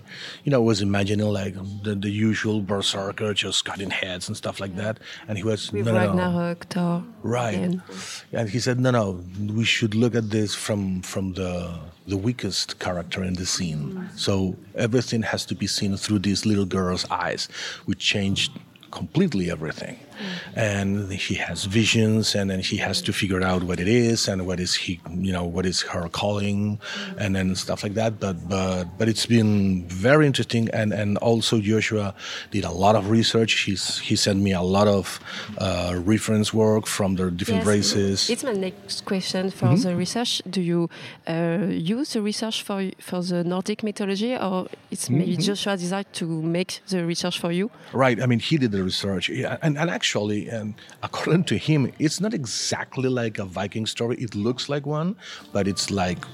you 0.45 0.51
know, 0.53 0.61
I 0.63 0.67
was 0.73 0.81
imagining 0.91 1.27
like 1.41 1.55
the, 1.87 1.95
the 2.07 2.11
usual 2.31 2.59
berserker 2.73 3.31
just 3.45 3.59
cutting 3.71 3.91
heads 4.01 4.25
and 4.29 4.37
stuff 4.37 4.57
like 4.65 4.75
that, 4.83 4.95
and 5.29 5.35
he 5.41 5.45
was 5.45 5.61
With 5.73 5.87
no, 5.87 5.93
no, 5.93 6.13
no. 6.13 7.05
Right. 7.23 7.59
and- 7.67 7.83
And 8.39 8.47
he 8.55 8.59
said, 8.67 8.77
no, 8.85 8.91
no, 9.01 9.07
we 9.59 9.65
should 9.75 9.95
look 10.03 10.15
at 10.15 10.27
this 10.37 10.51
from 10.67 10.81
from 11.13 11.25
the 11.41 11.53
the 12.13 12.17
weakest 12.27 12.67
character 12.87 13.21
in 13.31 13.35
the 13.41 13.47
scene. 13.55 13.83
Mm. 13.95 14.19
So 14.27 14.33
everything 14.87 15.23
has 15.33 15.43
to 15.51 15.55
be 15.63 15.69
seen 15.79 15.93
through 16.03 16.21
this 16.29 16.41
little 16.51 16.67
girl's 16.79 17.05
eyes, 17.27 17.43
which 17.89 18.01
changed 18.15 18.51
completely 18.91 19.47
everything. 19.57 19.97
And 20.57 21.11
he 21.13 21.35
has 21.37 21.65
visions, 21.65 22.35
and 22.35 22.51
then 22.51 22.61
he 22.61 22.77
has 22.79 23.03
to 23.03 23.13
figure 23.13 23.43
out 23.43 23.63
what 23.63 23.79
it 23.81 23.89
is 23.89 24.29
and 24.29 24.47
what 24.47 24.61
is 24.61 24.75
he, 24.75 25.01
you 25.11 25.33
know, 25.33 25.45
what 25.45 25.67
is 25.67 25.83
her 25.83 26.09
calling, 26.09 26.79
and 27.19 27.35
then 27.37 27.55
stuff 27.55 27.83
like 27.83 27.95
that. 27.95 28.21
But 28.21 28.37
but 28.49 28.85
but 28.99 29.09
it's 29.09 29.27
been 29.27 29.85
very 29.89 30.27
interesting, 30.27 30.69
and 30.73 30.93
and 30.93 31.19
also 31.19 31.61
Joshua 31.61 32.15
did 32.51 32.65
a 32.65 32.71
lot 32.71 32.95
of 32.97 33.11
research. 33.11 33.53
He's 33.65 33.99
he 33.99 34.17
sent 34.17 34.41
me 34.41 34.53
a 34.53 34.63
lot 34.63 34.89
of 34.89 35.21
uh, 35.59 35.95
reference 36.05 36.53
work 36.53 36.87
from 36.87 37.17
the 37.17 37.31
different 37.31 37.65
Yes, 37.65 37.75
races. 37.77 38.31
It's 38.31 38.45
my 38.45 38.53
next 38.53 39.05
question 39.05 39.51
for 39.51 39.67
Mm-hmm. 39.73 39.89
the 39.89 39.97
research. 39.97 40.43
Do 40.51 40.61
you 40.61 40.91
uh, 41.29 41.67
use 41.71 42.13
the 42.15 42.21
research 42.23 42.63
for 42.63 42.91
for 42.99 43.23
the 43.23 43.43
Nordic 43.45 43.83
mythology, 43.83 44.37
or 44.37 44.67
it's 44.91 45.09
maybe 45.11 45.33
Mm-hmm. 45.33 45.43
Joshua 45.49 45.77
decided 45.77 46.13
to 46.21 46.27
make 46.43 46.81
the 46.89 47.05
research 47.07 47.39
for 47.39 47.51
you? 47.53 47.71
Right. 47.93 48.21
I 48.23 48.27
mean, 48.27 48.41
he 48.41 48.59
did 48.59 48.73
the 48.73 48.83
research, 48.83 49.29
yeah, 49.31 49.57
and, 49.63 49.79
and 49.79 49.89
actually, 49.91 50.12
and 50.15 50.75
according 51.03 51.45
to 51.45 51.57
him, 51.57 51.93
it's 51.99 52.21
not 52.21 52.35
exactly 52.35 53.09
like 53.09 53.39
a 53.39 53.45
Viking 53.45 53.87
story. 53.87 54.17
It 54.17 54.35
looks 54.35 54.69
like 54.69 54.87
one, 54.87 55.17
but 55.53 55.67
it's 55.67 55.91
like 55.91 56.25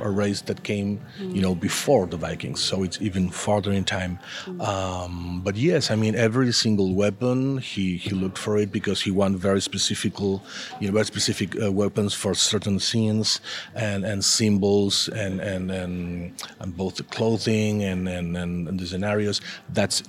a 0.00 0.10
race 0.10 0.42
that 0.42 0.62
came, 0.62 1.00
you 1.20 1.42
know, 1.42 1.54
before 1.54 2.06
the 2.06 2.16
Vikings, 2.16 2.60
so 2.60 2.82
it's 2.82 3.00
even 3.00 3.30
farther 3.30 3.72
in 3.72 3.84
time. 3.84 4.18
Um, 4.60 5.40
but 5.44 5.56
yes, 5.56 5.90
I 5.90 5.96
mean, 5.96 6.14
every 6.14 6.52
single 6.52 6.94
weapon 6.94 7.58
he 7.58 7.96
he 7.96 8.10
looked 8.10 8.38
for 8.38 8.58
it 8.58 8.70
because 8.72 9.00
he 9.00 9.10
wanted 9.10 9.40
very 9.40 9.60
specific, 9.60 10.18
you 10.20 10.40
know, 10.80 10.92
very 10.92 11.04
specific 11.04 11.60
uh, 11.60 11.70
weapons 11.72 12.14
for 12.14 12.34
certain 12.34 12.78
scenes 12.78 13.40
and 13.74 14.04
and 14.04 14.24
symbols 14.24 15.08
and 15.08 15.40
and 15.40 15.70
and, 15.70 16.32
and 16.60 16.76
both 16.76 16.96
the 16.96 17.04
clothing 17.04 17.82
and 17.82 18.08
and, 18.08 18.36
and, 18.36 18.68
and 18.68 18.80
the 18.80 18.86
scenarios. 18.86 19.40
That's 19.70 20.02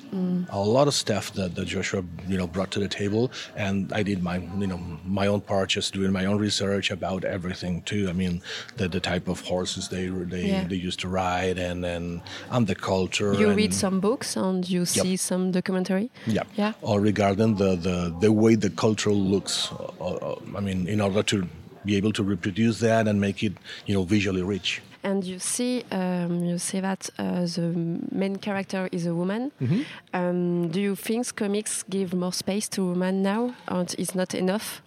a 0.52 0.60
lot 0.60 0.88
of 0.88 0.94
stuff 0.94 1.34
that, 1.34 1.56
that 1.56 1.66
Joshua 1.66 2.04
you 2.28 2.38
know 2.38 2.48
brought 2.48 2.72
to 2.72 2.80
the 2.80 2.88
table, 2.88 3.19
and 3.66 3.76
I 4.00 4.02
did 4.10 4.20
my 4.30 4.38
you 4.62 4.68
know 4.72 4.80
my 5.22 5.28
own 5.34 5.42
part, 5.52 5.68
just 5.78 5.94
doing 5.98 6.12
my 6.20 6.26
own 6.30 6.38
research 6.48 6.88
about 6.98 7.22
everything 7.36 7.76
too. 7.92 8.04
I 8.12 8.14
mean, 8.22 8.42
the 8.78 8.86
the 8.96 9.00
type 9.12 9.26
of 9.34 9.38
horses 9.54 9.84
they 9.94 10.06
they, 10.34 10.46
Yeah. 10.54 10.68
they 10.72 10.80
used 10.88 11.00
to 11.06 11.08
ride, 11.24 11.58
and 11.70 11.80
and 11.96 12.22
and 12.54 12.64
the 12.72 12.76
culture. 12.92 13.32
You 13.42 13.50
read 13.64 13.74
some 13.74 13.98
books 14.00 14.30
and 14.46 14.60
you 14.74 14.86
see 14.86 15.18
some 15.18 15.44
documentary. 15.52 16.08
yeah. 16.38 16.44
Yeah. 16.58 16.74
Or 16.82 16.98
regarding 17.12 17.52
the, 17.62 17.72
the, 17.88 17.98
the 18.26 18.32
way 18.44 18.56
the 18.66 18.70
culture 18.86 19.12
looks. 19.34 19.72
Uh, 19.72 20.04
uh, 20.10 20.36
I 20.60 20.62
mean, 20.68 20.88
in 20.88 21.00
order 21.02 21.24
to 21.24 21.38
be 21.86 21.94
able 22.00 22.12
to 22.20 22.24
reproduce 22.24 22.80
that 22.88 23.08
and 23.08 23.16
make 23.28 23.40
it, 23.48 23.54
you 23.88 23.94
know, 23.96 24.04
visually 24.16 24.44
rich. 24.56 24.82
And 25.04 25.24
you 25.24 25.40
see, 25.40 25.84
um, 25.92 26.44
you 26.44 26.58
say 26.58 26.82
that 26.82 27.10
uh, 27.18 27.46
the 27.46 27.74
main 28.12 28.36
character 28.38 28.90
is 28.92 29.06
a 29.06 29.14
woman. 29.14 29.52
Mm-hmm. 29.62 29.82
Um, 30.14 30.70
do 30.70 30.82
you 30.82 30.96
think 30.96 31.36
comics 31.36 31.84
give 31.84 32.14
more 32.14 32.34
space 32.34 32.68
to 32.70 32.86
women 32.86 33.24
now, 33.24 33.56
and 33.68 33.96
it's 33.98 34.14
not 34.14 34.34
enough? 34.34 34.82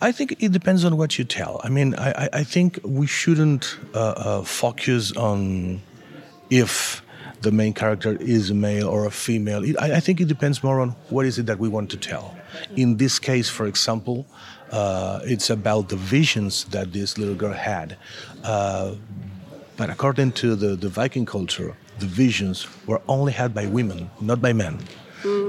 I 0.00 0.12
think 0.12 0.36
it 0.42 0.52
depends 0.52 0.84
on 0.84 0.96
what 0.96 1.18
you 1.18 1.24
tell. 1.24 1.60
I 1.64 1.68
mean, 1.68 1.94
I, 1.94 2.10
I, 2.10 2.28
I 2.32 2.44
think 2.44 2.80
we 2.84 3.06
shouldn't 3.06 3.78
uh, 3.94 3.98
uh, 3.98 4.42
focus 4.42 5.12
on 5.16 5.80
if 6.50 7.02
the 7.42 7.50
main 7.50 7.72
character 7.72 8.16
is 8.20 8.50
a 8.50 8.54
male 8.54 8.88
or 8.88 9.06
a 9.06 9.10
female. 9.10 9.64
It, 9.64 9.76
I, 9.80 9.96
I 9.96 10.00
think 10.00 10.20
it 10.20 10.28
depends 10.28 10.62
more 10.62 10.80
on 10.80 10.90
what 11.10 11.26
is 11.26 11.38
it 11.38 11.46
that 11.46 11.58
we 11.58 11.68
want 11.68 11.90
to 11.90 11.96
tell. 11.96 12.36
In 12.76 12.96
this 12.96 13.18
case, 13.18 13.48
for 13.48 13.66
example, 13.66 14.26
uh, 14.72 15.20
it's 15.24 15.50
about 15.50 15.88
the 15.88 15.96
visions 15.96 16.64
that 16.64 16.92
this 16.92 17.18
little 17.18 17.34
girl 17.34 17.52
had. 17.52 17.96
Uh, 18.42 18.94
but 19.76 19.90
according 19.90 20.32
to 20.32 20.56
the, 20.56 20.74
the 20.76 20.88
Viking 20.88 21.26
culture, 21.26 21.76
the 21.98 22.06
visions 22.06 22.66
were 22.86 23.00
only 23.08 23.32
had 23.32 23.54
by 23.54 23.66
women, 23.66 24.10
not 24.20 24.40
by 24.40 24.52
men. 24.52 24.78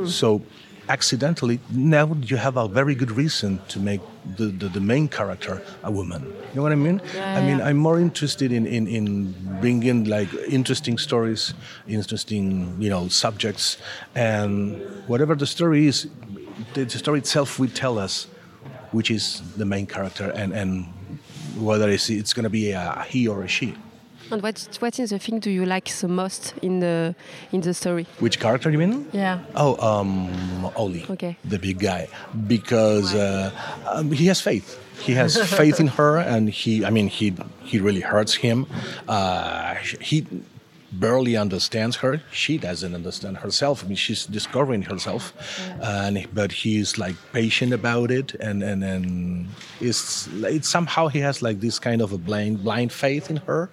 So 0.06 0.44
accidentally, 0.88 1.60
now 1.72 2.13
you 2.22 2.38
have 2.38 2.58
a 2.58 2.68
very 2.68 2.94
good 2.94 3.12
reason 3.12 3.60
to 3.70 3.80
make 3.80 4.01
the, 4.38 4.46
the, 4.46 4.68
the 4.68 4.80
main 4.80 5.08
character 5.08 5.62
a 5.84 5.92
woman. 5.92 6.22
You 6.25 6.56
know 6.56 6.62
what 6.62 6.72
I 6.72 6.75
mean? 6.75 7.01
Yeah, 7.15 7.39
I 7.39 7.42
mean, 7.42 7.58
yeah. 7.58 7.68
I'm 7.68 7.77
more 7.77 8.00
interested 8.00 8.51
in, 8.51 8.68
in, 8.68 8.88
in 8.88 9.34
bringing 9.62 10.03
like 10.03 10.32
interesting 10.48 10.98
stories, 10.98 11.53
interesting, 11.88 12.75
you 12.80 12.89
know, 12.89 13.08
subjects, 13.08 13.77
and 14.13 14.80
whatever 15.08 15.34
the 15.36 15.48
story 15.48 15.88
is, 15.88 16.08
the, 16.75 16.84
the 16.84 17.00
story 17.00 17.20
itself 17.20 17.58
will 17.58 17.70
tell 17.70 17.98
us 17.98 18.27
which 18.94 19.10
is 19.12 19.42
the 19.58 19.66
main 19.66 19.86
character 19.86 20.32
and, 20.36 20.54
and 20.54 20.86
whether 21.58 21.90
it's, 21.90 22.10
it's 22.10 22.34
going 22.34 22.44
to 22.46 22.50
be 22.50 22.72
a 22.72 23.06
he 23.10 23.28
or 23.28 23.44
a 23.44 23.48
she. 23.48 23.76
And 24.32 24.42
what 24.42 24.78
what 24.80 24.98
is 25.00 25.10
the 25.10 25.20
thing 25.20 25.40
do 25.40 25.50
you 25.52 25.66
like 25.66 25.90
the 25.90 26.08
most 26.08 26.54
in 26.62 26.80
the 26.80 27.14
in 27.52 27.62
the 27.62 27.74
story? 27.74 28.06
Which 28.20 28.40
character 28.40 28.72
you 28.72 28.78
mean? 28.80 29.06
Yeah. 29.12 29.40
Oh, 29.54 29.76
um, 29.86 30.30
Oli, 30.76 31.06
Okay. 31.10 31.36
the 31.44 31.60
big 31.60 31.78
guy, 31.80 32.08
because 32.48 33.14
uh, 33.14 33.52
um, 33.92 34.12
he 34.12 34.26
has 34.28 34.40
faith. 34.42 34.80
He 35.02 35.14
has 35.14 35.36
faith 35.58 35.80
in 35.80 35.88
her, 35.88 36.18
and 36.20 36.50
he. 36.50 36.86
I 36.86 36.90
mean, 36.90 37.10
he 37.10 37.34
he 37.64 37.80
really 37.80 38.00
hurts 38.02 38.34
him. 38.34 38.66
Uh, 39.08 39.76
he 40.00 40.26
barely 41.00 41.36
understands 41.36 41.98
her. 41.98 42.22
She 42.32 42.58
doesn't 42.58 42.94
understand 42.94 43.38
herself. 43.38 43.84
I 43.84 43.88
mean, 43.88 43.96
she's 43.96 44.26
discovering 44.26 44.84
herself, 44.84 45.34
and 45.82 46.28
but 46.34 46.52
he's 46.52 46.98
like 46.98 47.16
patient 47.34 47.74
about 47.74 48.12
it, 48.12 48.34
and 48.36 48.64
and 48.64 48.84
and 48.84 49.48
it's, 49.80 50.28
it's 50.44 50.70
somehow 50.70 51.08
he 51.08 51.20
has 51.20 51.42
like 51.42 51.60
this 51.60 51.80
kind 51.80 52.02
of 52.02 52.14
a 52.14 52.18
blind 52.18 52.64
blind 52.64 52.92
faith 52.92 53.30
in 53.30 53.38
her. 53.38 53.70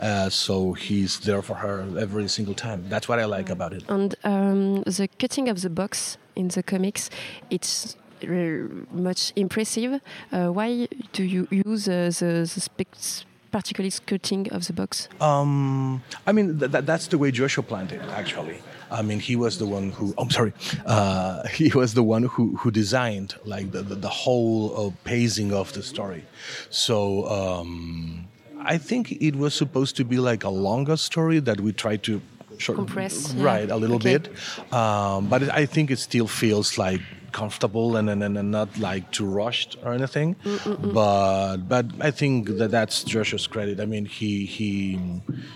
Uh, 0.00 0.28
so 0.28 0.72
he's 0.72 1.20
there 1.20 1.42
for 1.42 1.54
her 1.54 1.84
every 1.98 2.28
single 2.28 2.54
time. 2.54 2.84
That's 2.88 3.08
what 3.08 3.18
I 3.18 3.24
like 3.24 3.50
about 3.50 3.72
it. 3.72 3.84
And 3.88 4.14
um, 4.24 4.82
the 4.82 5.08
cutting 5.18 5.48
of 5.48 5.60
the 5.62 5.70
box 5.70 6.18
in 6.36 6.48
the 6.48 6.62
comics, 6.62 7.10
it's 7.50 7.96
uh, 8.22 8.68
much 8.92 9.32
impressive. 9.36 10.00
Uh, 10.32 10.48
why 10.48 10.88
do 11.12 11.24
you 11.24 11.48
use 11.50 11.88
uh, 11.88 12.10
the, 12.18 12.48
the 12.54 12.60
spec- 12.60 13.26
particularly 13.52 13.92
cutting 14.06 14.50
of 14.52 14.66
the 14.66 14.72
box? 14.72 15.08
Um, 15.20 16.02
I 16.26 16.32
mean, 16.32 16.58
th- 16.58 16.72
th- 16.72 16.84
that's 16.84 17.06
the 17.08 17.18
way 17.18 17.30
Joshua 17.30 17.62
planned 17.62 17.92
it, 17.92 18.00
actually. 18.10 18.58
I 18.90 19.02
mean, 19.02 19.20
he 19.20 19.36
was 19.36 19.58
the 19.58 19.66
one 19.66 19.90
who, 19.92 20.12
I'm 20.18 20.30
sorry, 20.30 20.52
uh, 20.86 21.46
he 21.60 21.68
was 21.70 21.94
the 21.94 22.02
one 22.02 22.24
who, 22.24 22.56
who 22.56 22.70
designed 22.70 23.34
like 23.44 23.70
the, 23.72 23.82
the, 23.82 23.94
the 23.94 24.08
whole 24.08 24.88
uh, 24.88 24.90
pacing 25.04 25.52
of 25.52 25.72
the 25.72 25.82
story. 25.82 26.24
So, 26.70 27.26
um, 27.28 28.26
I 28.64 28.78
think 28.78 29.12
it 29.12 29.36
was 29.36 29.54
supposed 29.54 29.96
to 29.96 30.04
be 30.04 30.18
like 30.18 30.44
a 30.44 30.50
longer 30.50 30.96
story 30.96 31.38
that 31.40 31.60
we 31.60 31.72
tried 31.72 32.02
to 32.04 32.20
short, 32.58 32.76
Compress, 32.76 33.32
yeah. 33.34 33.44
right, 33.44 33.70
a 33.70 33.76
little 33.76 33.96
Okay. 33.96 34.18
bit. 34.18 34.72
Um, 34.72 35.26
but 35.28 35.42
I 35.50 35.66
think 35.66 35.90
it 35.90 35.98
still 35.98 36.28
feels 36.28 36.78
like 36.78 37.00
comfortable 37.32 37.96
and, 37.96 38.08
and, 38.08 38.22
and 38.22 38.50
not 38.50 38.78
like 38.78 39.10
too 39.10 39.26
rushed 39.26 39.76
or 39.84 39.92
anything. 39.92 40.36
But 40.78 41.68
but 41.68 41.86
I 42.00 42.10
think 42.10 42.48
that 42.58 42.70
that's 42.70 43.04
Joshua's 43.04 43.46
credit. 43.46 43.80
I 43.80 43.86
mean, 43.86 44.04
he 44.04 44.46
he 44.46 44.98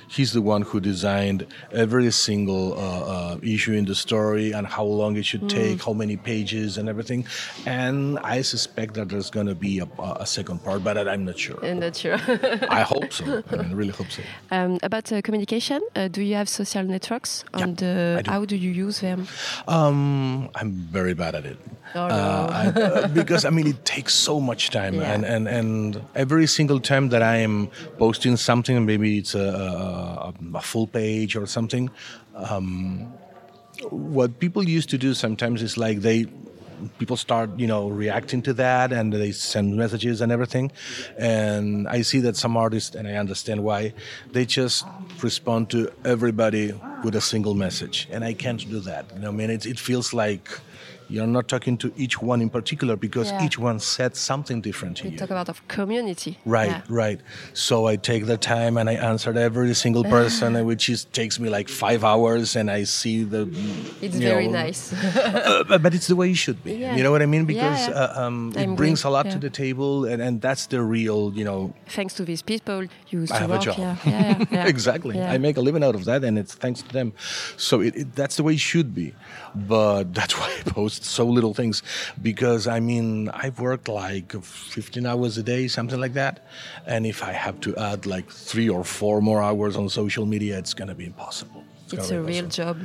he's 0.08 0.32
the 0.32 0.42
one 0.42 0.62
who 0.62 0.80
designed 0.80 1.46
every 1.72 2.10
single 2.10 2.72
uh, 2.74 3.34
uh, 3.34 3.38
issue 3.42 3.72
in 3.72 3.84
the 3.84 3.94
story 3.94 4.52
and 4.52 4.66
how 4.66 4.84
long 4.84 5.16
it 5.16 5.24
should 5.24 5.48
take, 5.48 5.82
how 5.82 5.92
many 5.92 6.16
pages 6.16 6.78
and 6.78 6.88
everything. 6.88 7.26
And 7.66 8.18
I 8.20 8.42
suspect 8.42 8.94
that 8.94 9.08
there's 9.08 9.30
going 9.30 9.46
to 9.46 9.54
be 9.54 9.78
a, 9.80 9.88
a 10.20 10.26
second 10.26 10.64
part, 10.64 10.82
but 10.82 10.96
I'm 11.08 11.24
not 11.24 11.38
sure. 11.38 11.64
I'm 11.64 11.80
not 11.80 11.96
sure. 11.96 12.18
I 12.70 12.82
hope 12.82 13.12
so. 13.12 13.42
I 13.50 13.56
mean, 13.56 13.74
really 13.74 13.92
hope 13.92 14.10
so. 14.10 14.22
um, 14.50 14.78
about 14.82 15.12
uh, 15.12 15.22
communication, 15.22 15.80
uh, 15.94 16.08
do 16.08 16.22
you 16.22 16.34
have 16.34 16.48
social 16.48 16.82
networks? 16.82 17.44
Yeah, 17.56 17.62
and 17.64 17.82
uh, 17.82 18.22
do. 18.22 18.30
how 18.30 18.44
do 18.44 18.56
you 18.56 18.70
use 18.70 19.00
them? 19.00 19.26
Um, 19.68 20.48
I'm 20.54 20.72
very 20.72 21.14
bad 21.14 21.34
at 21.34 21.44
it. 21.44 21.58
Oh, 21.94 22.08
no. 22.08 22.14
Uh, 22.14 22.48
I- 22.52 22.80
uh, 22.80 23.08
because 23.08 23.44
I 23.44 23.50
mean, 23.50 23.66
it 23.66 23.84
takes 23.84 24.14
so 24.14 24.40
much 24.40 24.70
time, 24.70 24.94
Yeah. 24.94 25.12
and, 25.14 25.24
and 25.24 25.48
and 25.48 26.02
every 26.14 26.46
single 26.46 26.80
time 26.80 27.08
that 27.10 27.22
I 27.22 27.36
am 27.38 27.68
posting 27.98 28.36
something, 28.36 28.84
maybe 28.84 29.18
it's 29.18 29.34
a, 29.34 29.40
a, 29.40 30.34
a 30.56 30.60
full 30.62 30.86
page 30.86 31.36
or 31.36 31.46
something. 31.46 31.90
Um, 32.34 33.12
what 33.90 34.38
people 34.38 34.62
used 34.68 34.90
to 34.90 34.98
do 34.98 35.14
sometimes 35.14 35.62
is 35.62 35.76
like 35.76 36.00
they 36.00 36.26
people 36.98 37.16
start 37.16 37.48
you 37.58 37.66
know 37.66 37.88
reacting 37.88 38.42
to 38.42 38.52
that 38.52 38.92
and 38.92 39.10
they 39.12 39.32
send 39.32 39.74
messages 39.76 40.20
and 40.20 40.30
everything 40.30 40.70
and 41.16 41.88
i 41.88 42.02
see 42.02 42.20
that 42.20 42.36
some 42.36 42.54
artists 42.54 42.94
and 42.94 43.08
i 43.08 43.14
understand 43.14 43.64
why 43.64 43.94
they 44.32 44.44
just 44.44 44.84
respond 45.22 45.70
to 45.70 45.90
everybody 46.04 46.72
with 47.02 47.14
a 47.16 47.20
single 47.20 47.54
message 47.54 48.06
and 48.10 48.22
i 48.24 48.34
can't 48.34 48.68
do 48.68 48.78
that 48.80 49.06
you 49.14 49.20
know 49.20 49.28
i 49.28 49.32
mean 49.32 49.48
it, 49.48 49.64
it 49.64 49.78
feels 49.78 50.12
like 50.12 50.60
you're 51.08 51.26
not 51.26 51.48
talking 51.48 51.76
to 51.78 51.92
each 51.96 52.20
one 52.22 52.40
in 52.42 52.50
particular 52.50 52.96
because 52.96 53.30
Yeah. 53.30 53.44
each 53.46 53.58
one 53.58 53.78
said 53.80 54.16
something 54.16 54.60
different 54.60 54.96
to 54.98 55.04
We 55.04 55.10
you 55.10 55.18
talk 55.18 55.30
about 55.30 55.48
of 55.48 55.66
community. 55.68 56.38
Right, 56.44 56.70
Yeah. 56.70 56.82
right. 56.88 57.20
So 57.54 57.86
I 57.86 57.96
take 57.96 58.26
the 58.26 58.36
time 58.36 58.76
and 58.76 58.88
I 58.90 58.94
answer 58.94 59.30
every 59.38 59.74
single 59.74 60.04
person, 60.18 60.64
which 60.66 60.88
is 60.88 61.04
takes 61.12 61.38
me 61.40 61.48
like 61.48 61.68
five 61.68 62.02
hours, 62.04 62.56
and 62.56 62.70
I 62.70 62.84
see 62.84 63.24
the. 63.24 63.42
It's 64.02 64.16
very 64.16 64.46
know, 64.48 64.62
nice. 64.64 64.92
uh, 65.16 65.64
but- 65.82 65.94
it's 65.96 66.08
the 66.08 66.16
way 66.16 66.30
it 66.30 66.36
should 66.36 66.62
be. 66.62 66.74
Yeah. 66.74 66.96
You 66.96 67.02
know 67.04 67.10
what 67.10 67.22
I 67.22 67.26
mean? 67.26 67.44
Because. 67.46 67.88
Uh, 67.88 68.12
um, 68.22 68.52
it 68.56 68.68
brings 68.76 69.00
agree. 69.00 69.08
a 69.08 69.12
lot 69.16 69.30
to 69.30 69.38
the 69.38 69.50
table, 69.50 70.04
and, 70.04 70.20
and 70.20 70.40
that's 70.40 70.66
the 70.66 70.80
real, 70.82 71.32
you 71.34 71.44
know. 71.44 71.72
Thanks 71.88 72.14
to 72.14 72.24
these 72.24 72.42
people, 72.42 72.82
you 73.10 73.20
used 73.20 73.32
I 73.32 73.38
have 73.38 73.50
work. 73.50 73.62
a 73.62 73.64
job. 73.64 73.98
Yeah, 74.06 74.66
exactly. 74.74 75.14
I 75.34 75.38
make 75.38 75.56
a 75.56 75.60
living 75.68 75.84
out 75.84 75.94
of 75.94 76.04
that, 76.04 76.24
and 76.24 76.38
it's 76.38 76.54
thanks 76.54 76.82
to 76.82 76.92
them. 76.92 77.12
So 77.56 77.80
it, 77.80 77.94
it, 77.96 78.08
that's 78.14 78.36
the 78.36 78.42
way 78.42 78.54
it 78.54 78.60
should 78.72 78.94
be. 78.94 79.14
But 79.54 80.04
that's 80.18 80.34
why 80.38 80.48
I 80.58 80.70
post 80.70 80.95
so 81.04 81.26
little 81.26 81.54
things, 81.54 81.82
because 82.22 82.66
I 82.66 82.80
mean 82.80 83.28
I've 83.30 83.58
worked 83.60 83.88
like 83.88 84.32
15 84.42 85.06
hours 85.06 85.36
a 85.38 85.42
day, 85.42 85.68
something 85.68 86.00
like 86.00 86.14
that, 86.14 86.46
and 86.86 87.06
if 87.06 87.22
I 87.22 87.32
have 87.32 87.60
to 87.60 87.76
add 87.76 88.06
like 88.06 88.30
three 88.30 88.68
or 88.68 88.84
four 88.84 89.20
more 89.20 89.42
hours 89.42 89.76
on 89.76 89.88
social 89.88 90.26
media, 90.26 90.58
it's 90.58 90.74
gonna 90.74 90.94
be 90.94 91.06
impossible. 91.06 91.62
It's 91.92 92.08
gonna 92.08 92.20
a 92.20 92.24
real 92.24 92.48
job. 92.48 92.78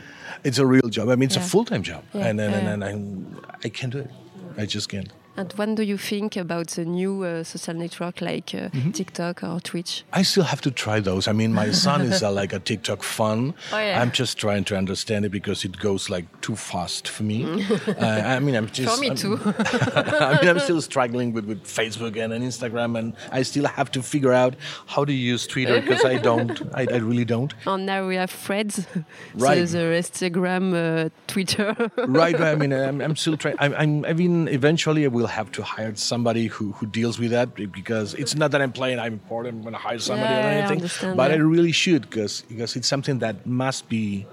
It's 0.43 0.59
a 0.59 0.65
real 0.65 0.89
job. 0.89 1.09
I 1.09 1.15
mean, 1.15 1.27
it's 1.27 1.35
Yeah. 1.35 1.43
a 1.43 1.47
full 1.47 1.65
time 1.65 1.83
job, 1.83 2.03
Yeah, 2.13 2.27
and 2.27 2.39
and, 2.39 2.53
and, 2.55 2.83
and 2.83 3.35
I, 3.49 3.55
I 3.65 3.69
can't 3.69 3.91
do 3.91 3.99
it. 3.99 4.11
I 4.57 4.65
just 4.65 4.89
can't. 4.89 5.11
And 5.41 5.51
what 5.53 5.73
do 5.73 5.81
you 5.81 5.97
think 5.97 6.37
about 6.37 6.67
the 6.67 6.85
new 6.85 7.23
uh, 7.23 7.43
social 7.43 7.73
network 7.73 8.21
like 8.21 8.53
uh, 8.53 8.69
Mm-hmm. 8.71 8.91
TikTok 8.91 9.43
or 9.43 9.59
Twitch? 9.59 10.03
I 10.13 10.21
still 10.21 10.43
have 10.43 10.61
to 10.61 10.69
try 10.71 10.99
those. 10.99 11.27
I 11.27 11.31
mean, 11.31 11.51
my 11.51 11.71
son 11.85 12.01
is 12.01 12.21
uh, 12.21 12.31
like 12.31 12.53
a 12.53 12.59
TikTok 12.59 13.01
fan. 13.01 13.55
Oh, 13.73 13.79
yeah. 13.79 13.99
I'm 13.99 14.11
just 14.11 14.37
trying 14.37 14.65
to 14.65 14.77
understand 14.77 15.25
it 15.25 15.29
because 15.29 15.65
it 15.65 15.79
goes 15.79 16.11
like 16.11 16.25
too 16.41 16.55
fast 16.55 17.07
for 17.07 17.23
me. 17.23 17.65
uh, 17.87 18.05
I 18.05 18.39
mean, 18.39 18.53
I'm 18.53 18.67
just 18.67 18.93
For 18.93 19.01
me 19.01 19.07
I'm- 19.07 19.17
too. 19.17 19.39
I 19.55 20.37
mean, 20.39 20.49
I'm 20.51 20.59
still 20.59 20.79
struggling 20.81 21.33
with, 21.33 21.45
with 21.45 21.63
Facebook 21.63 22.15
and, 22.23 22.31
and 22.33 22.43
Instagram, 22.45 22.97
and 22.99 23.15
I 23.31 23.41
still 23.41 23.65
have 23.65 23.89
to 23.93 24.03
figure 24.03 24.33
out 24.33 24.53
how 24.85 25.05
to 25.05 25.11
use 25.13 25.47
Twitter 25.47 25.81
because 25.81 26.05
I 26.05 26.17
don't. 26.17 26.61
I, 26.75 26.85
I 26.91 26.97
really 26.97 27.25
don't. 27.25 27.51
and 27.65 27.87
now 27.87 28.07
we 28.07 28.15
have 28.15 28.29
Threads, 28.29 28.85
Right. 29.33 29.55
the, 29.65 29.65
the 29.65 30.01
Instagram, 30.03 30.65
uh, 30.75 31.09
Twitter. 31.25 31.75
right, 31.97 32.37
right. 32.37 32.41
I 32.41 32.55
mean, 32.55 32.71
I'm, 32.73 33.01
I'm 33.01 33.15
still 33.15 33.37
trying. 33.37 33.55
I'm, 33.57 33.73
I'm, 33.73 34.05
I 34.05 34.13
mean, 34.13 34.47
eventually 34.47 35.03
I 35.05 35.07
will 35.07 35.30
have 35.31 35.51
to 35.57 35.63
hire 35.63 35.93
somebody 35.95 36.45
who, 36.47 36.71
who 36.73 36.85
deals 36.85 37.15
with 37.19 37.31
that 37.31 37.47
because 37.79 38.13
it's 38.15 38.35
not 38.35 38.51
that 38.51 38.61
I'm 38.61 38.71
playing. 38.71 38.99
I'm 38.99 39.13
important. 39.13 39.55
I'm 39.55 39.61
going 39.67 39.73
to 39.73 39.79
hire 39.79 39.99
somebody 39.99 40.33
Yeah, 40.33 40.39
or 40.45 40.49
I 40.49 40.53
anything. 40.53 40.77
understand, 40.77 41.17
but 41.17 41.31
I 41.31 41.35
really 41.35 41.71
should 41.83 42.01
because 42.09 42.41
because 42.51 42.75
it's 42.77 42.87
something 42.87 43.19
that 43.19 43.45
must 43.45 43.89
be 43.89 44.25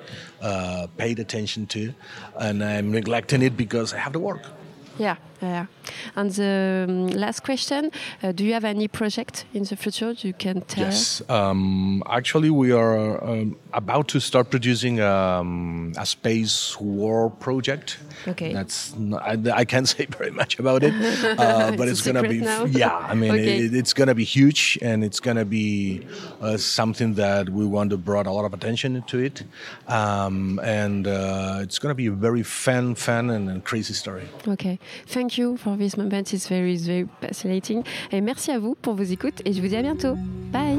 uh, 0.42 0.86
paid 0.96 1.18
attention 1.18 1.66
to, 1.74 1.82
and 2.46 2.62
I'm 2.62 2.90
neglecting 2.92 3.42
it 3.42 3.56
because 3.56 3.88
I 3.94 3.98
have 3.98 4.12
to 4.18 4.18
work. 4.30 4.42
Yeah, 4.98 5.16
yeah. 5.42 5.66
And 6.16 6.30
the 6.30 6.86
um, 6.88 7.06
last 7.08 7.40
question: 7.44 7.90
uh, 8.22 8.32
Do 8.32 8.44
you 8.44 8.52
have 8.52 8.64
any 8.64 8.88
project 8.88 9.44
in 9.54 9.64
the 9.64 9.76
future 9.76 10.12
you 10.18 10.32
can 10.34 10.60
tell? 10.62 10.84
Yes. 10.84 11.22
Um, 11.28 12.02
actually, 12.08 12.50
we 12.50 12.72
are 12.72 13.22
um, 13.24 13.56
about 13.72 14.08
to 14.08 14.20
start 14.20 14.50
producing 14.50 15.00
um, 15.00 15.92
a 15.96 16.04
space 16.06 16.78
war 16.80 17.30
project. 17.30 17.98
Okay. 18.26 18.52
That's 18.52 18.94
not, 18.96 19.22
I, 19.22 19.60
I 19.60 19.64
can't 19.64 19.88
say 19.94 20.06
very 20.06 20.30
much 20.30 20.58
about 20.58 20.82
it, 20.82 20.92
uh, 21.38 21.70
but 21.76 21.88
It's 21.88 22.00
it's, 22.00 22.06
gonna 22.06 22.28
be 22.28 22.40
now? 22.40 22.64
yeah. 22.64 22.96
I 22.96 23.14
mean, 23.14 23.32
Okay. 23.32 23.58
it, 23.64 23.74
it's 23.74 23.94
gonna 23.94 24.14
be 24.14 24.24
huge, 24.24 24.78
and 24.82 25.04
it's 25.04 25.20
gonna 25.20 25.44
be 25.44 26.06
uh, 26.40 26.56
something 26.56 27.14
that 27.14 27.48
we 27.48 27.64
want 27.64 27.90
to 27.90 27.96
brought 27.96 28.26
a 28.26 28.32
lot 28.32 28.44
of 28.44 28.52
attention 28.52 29.02
to 29.02 29.18
it, 29.18 29.44
um, 29.86 30.58
and 30.62 31.06
uh, 31.06 31.60
it's 31.62 31.78
gonna 31.78 31.94
be 31.94 32.06
a 32.06 32.12
very 32.12 32.42
fun, 32.42 32.94
fun, 32.94 33.30
and, 33.30 33.48
and 33.48 33.64
crazy 33.64 33.94
story. 33.94 34.28
Ok. 34.46 34.78
Thank 35.06 35.38
you 35.38 35.56
for 35.56 35.76
this 35.76 35.96
moment. 35.96 36.32
It's 36.32 36.48
very, 36.48 36.76
very 36.76 37.06
fascinating. 37.20 37.82
Et 38.12 38.20
merci 38.20 38.50
à 38.50 38.58
vous 38.58 38.76
pour 38.80 38.94
vos 38.94 39.02
écoutes 39.02 39.42
et 39.44 39.52
je 39.52 39.60
vous 39.60 39.68
dis 39.68 39.76
à 39.76 39.82
bientôt. 39.82 40.14
Bye. 40.52 40.78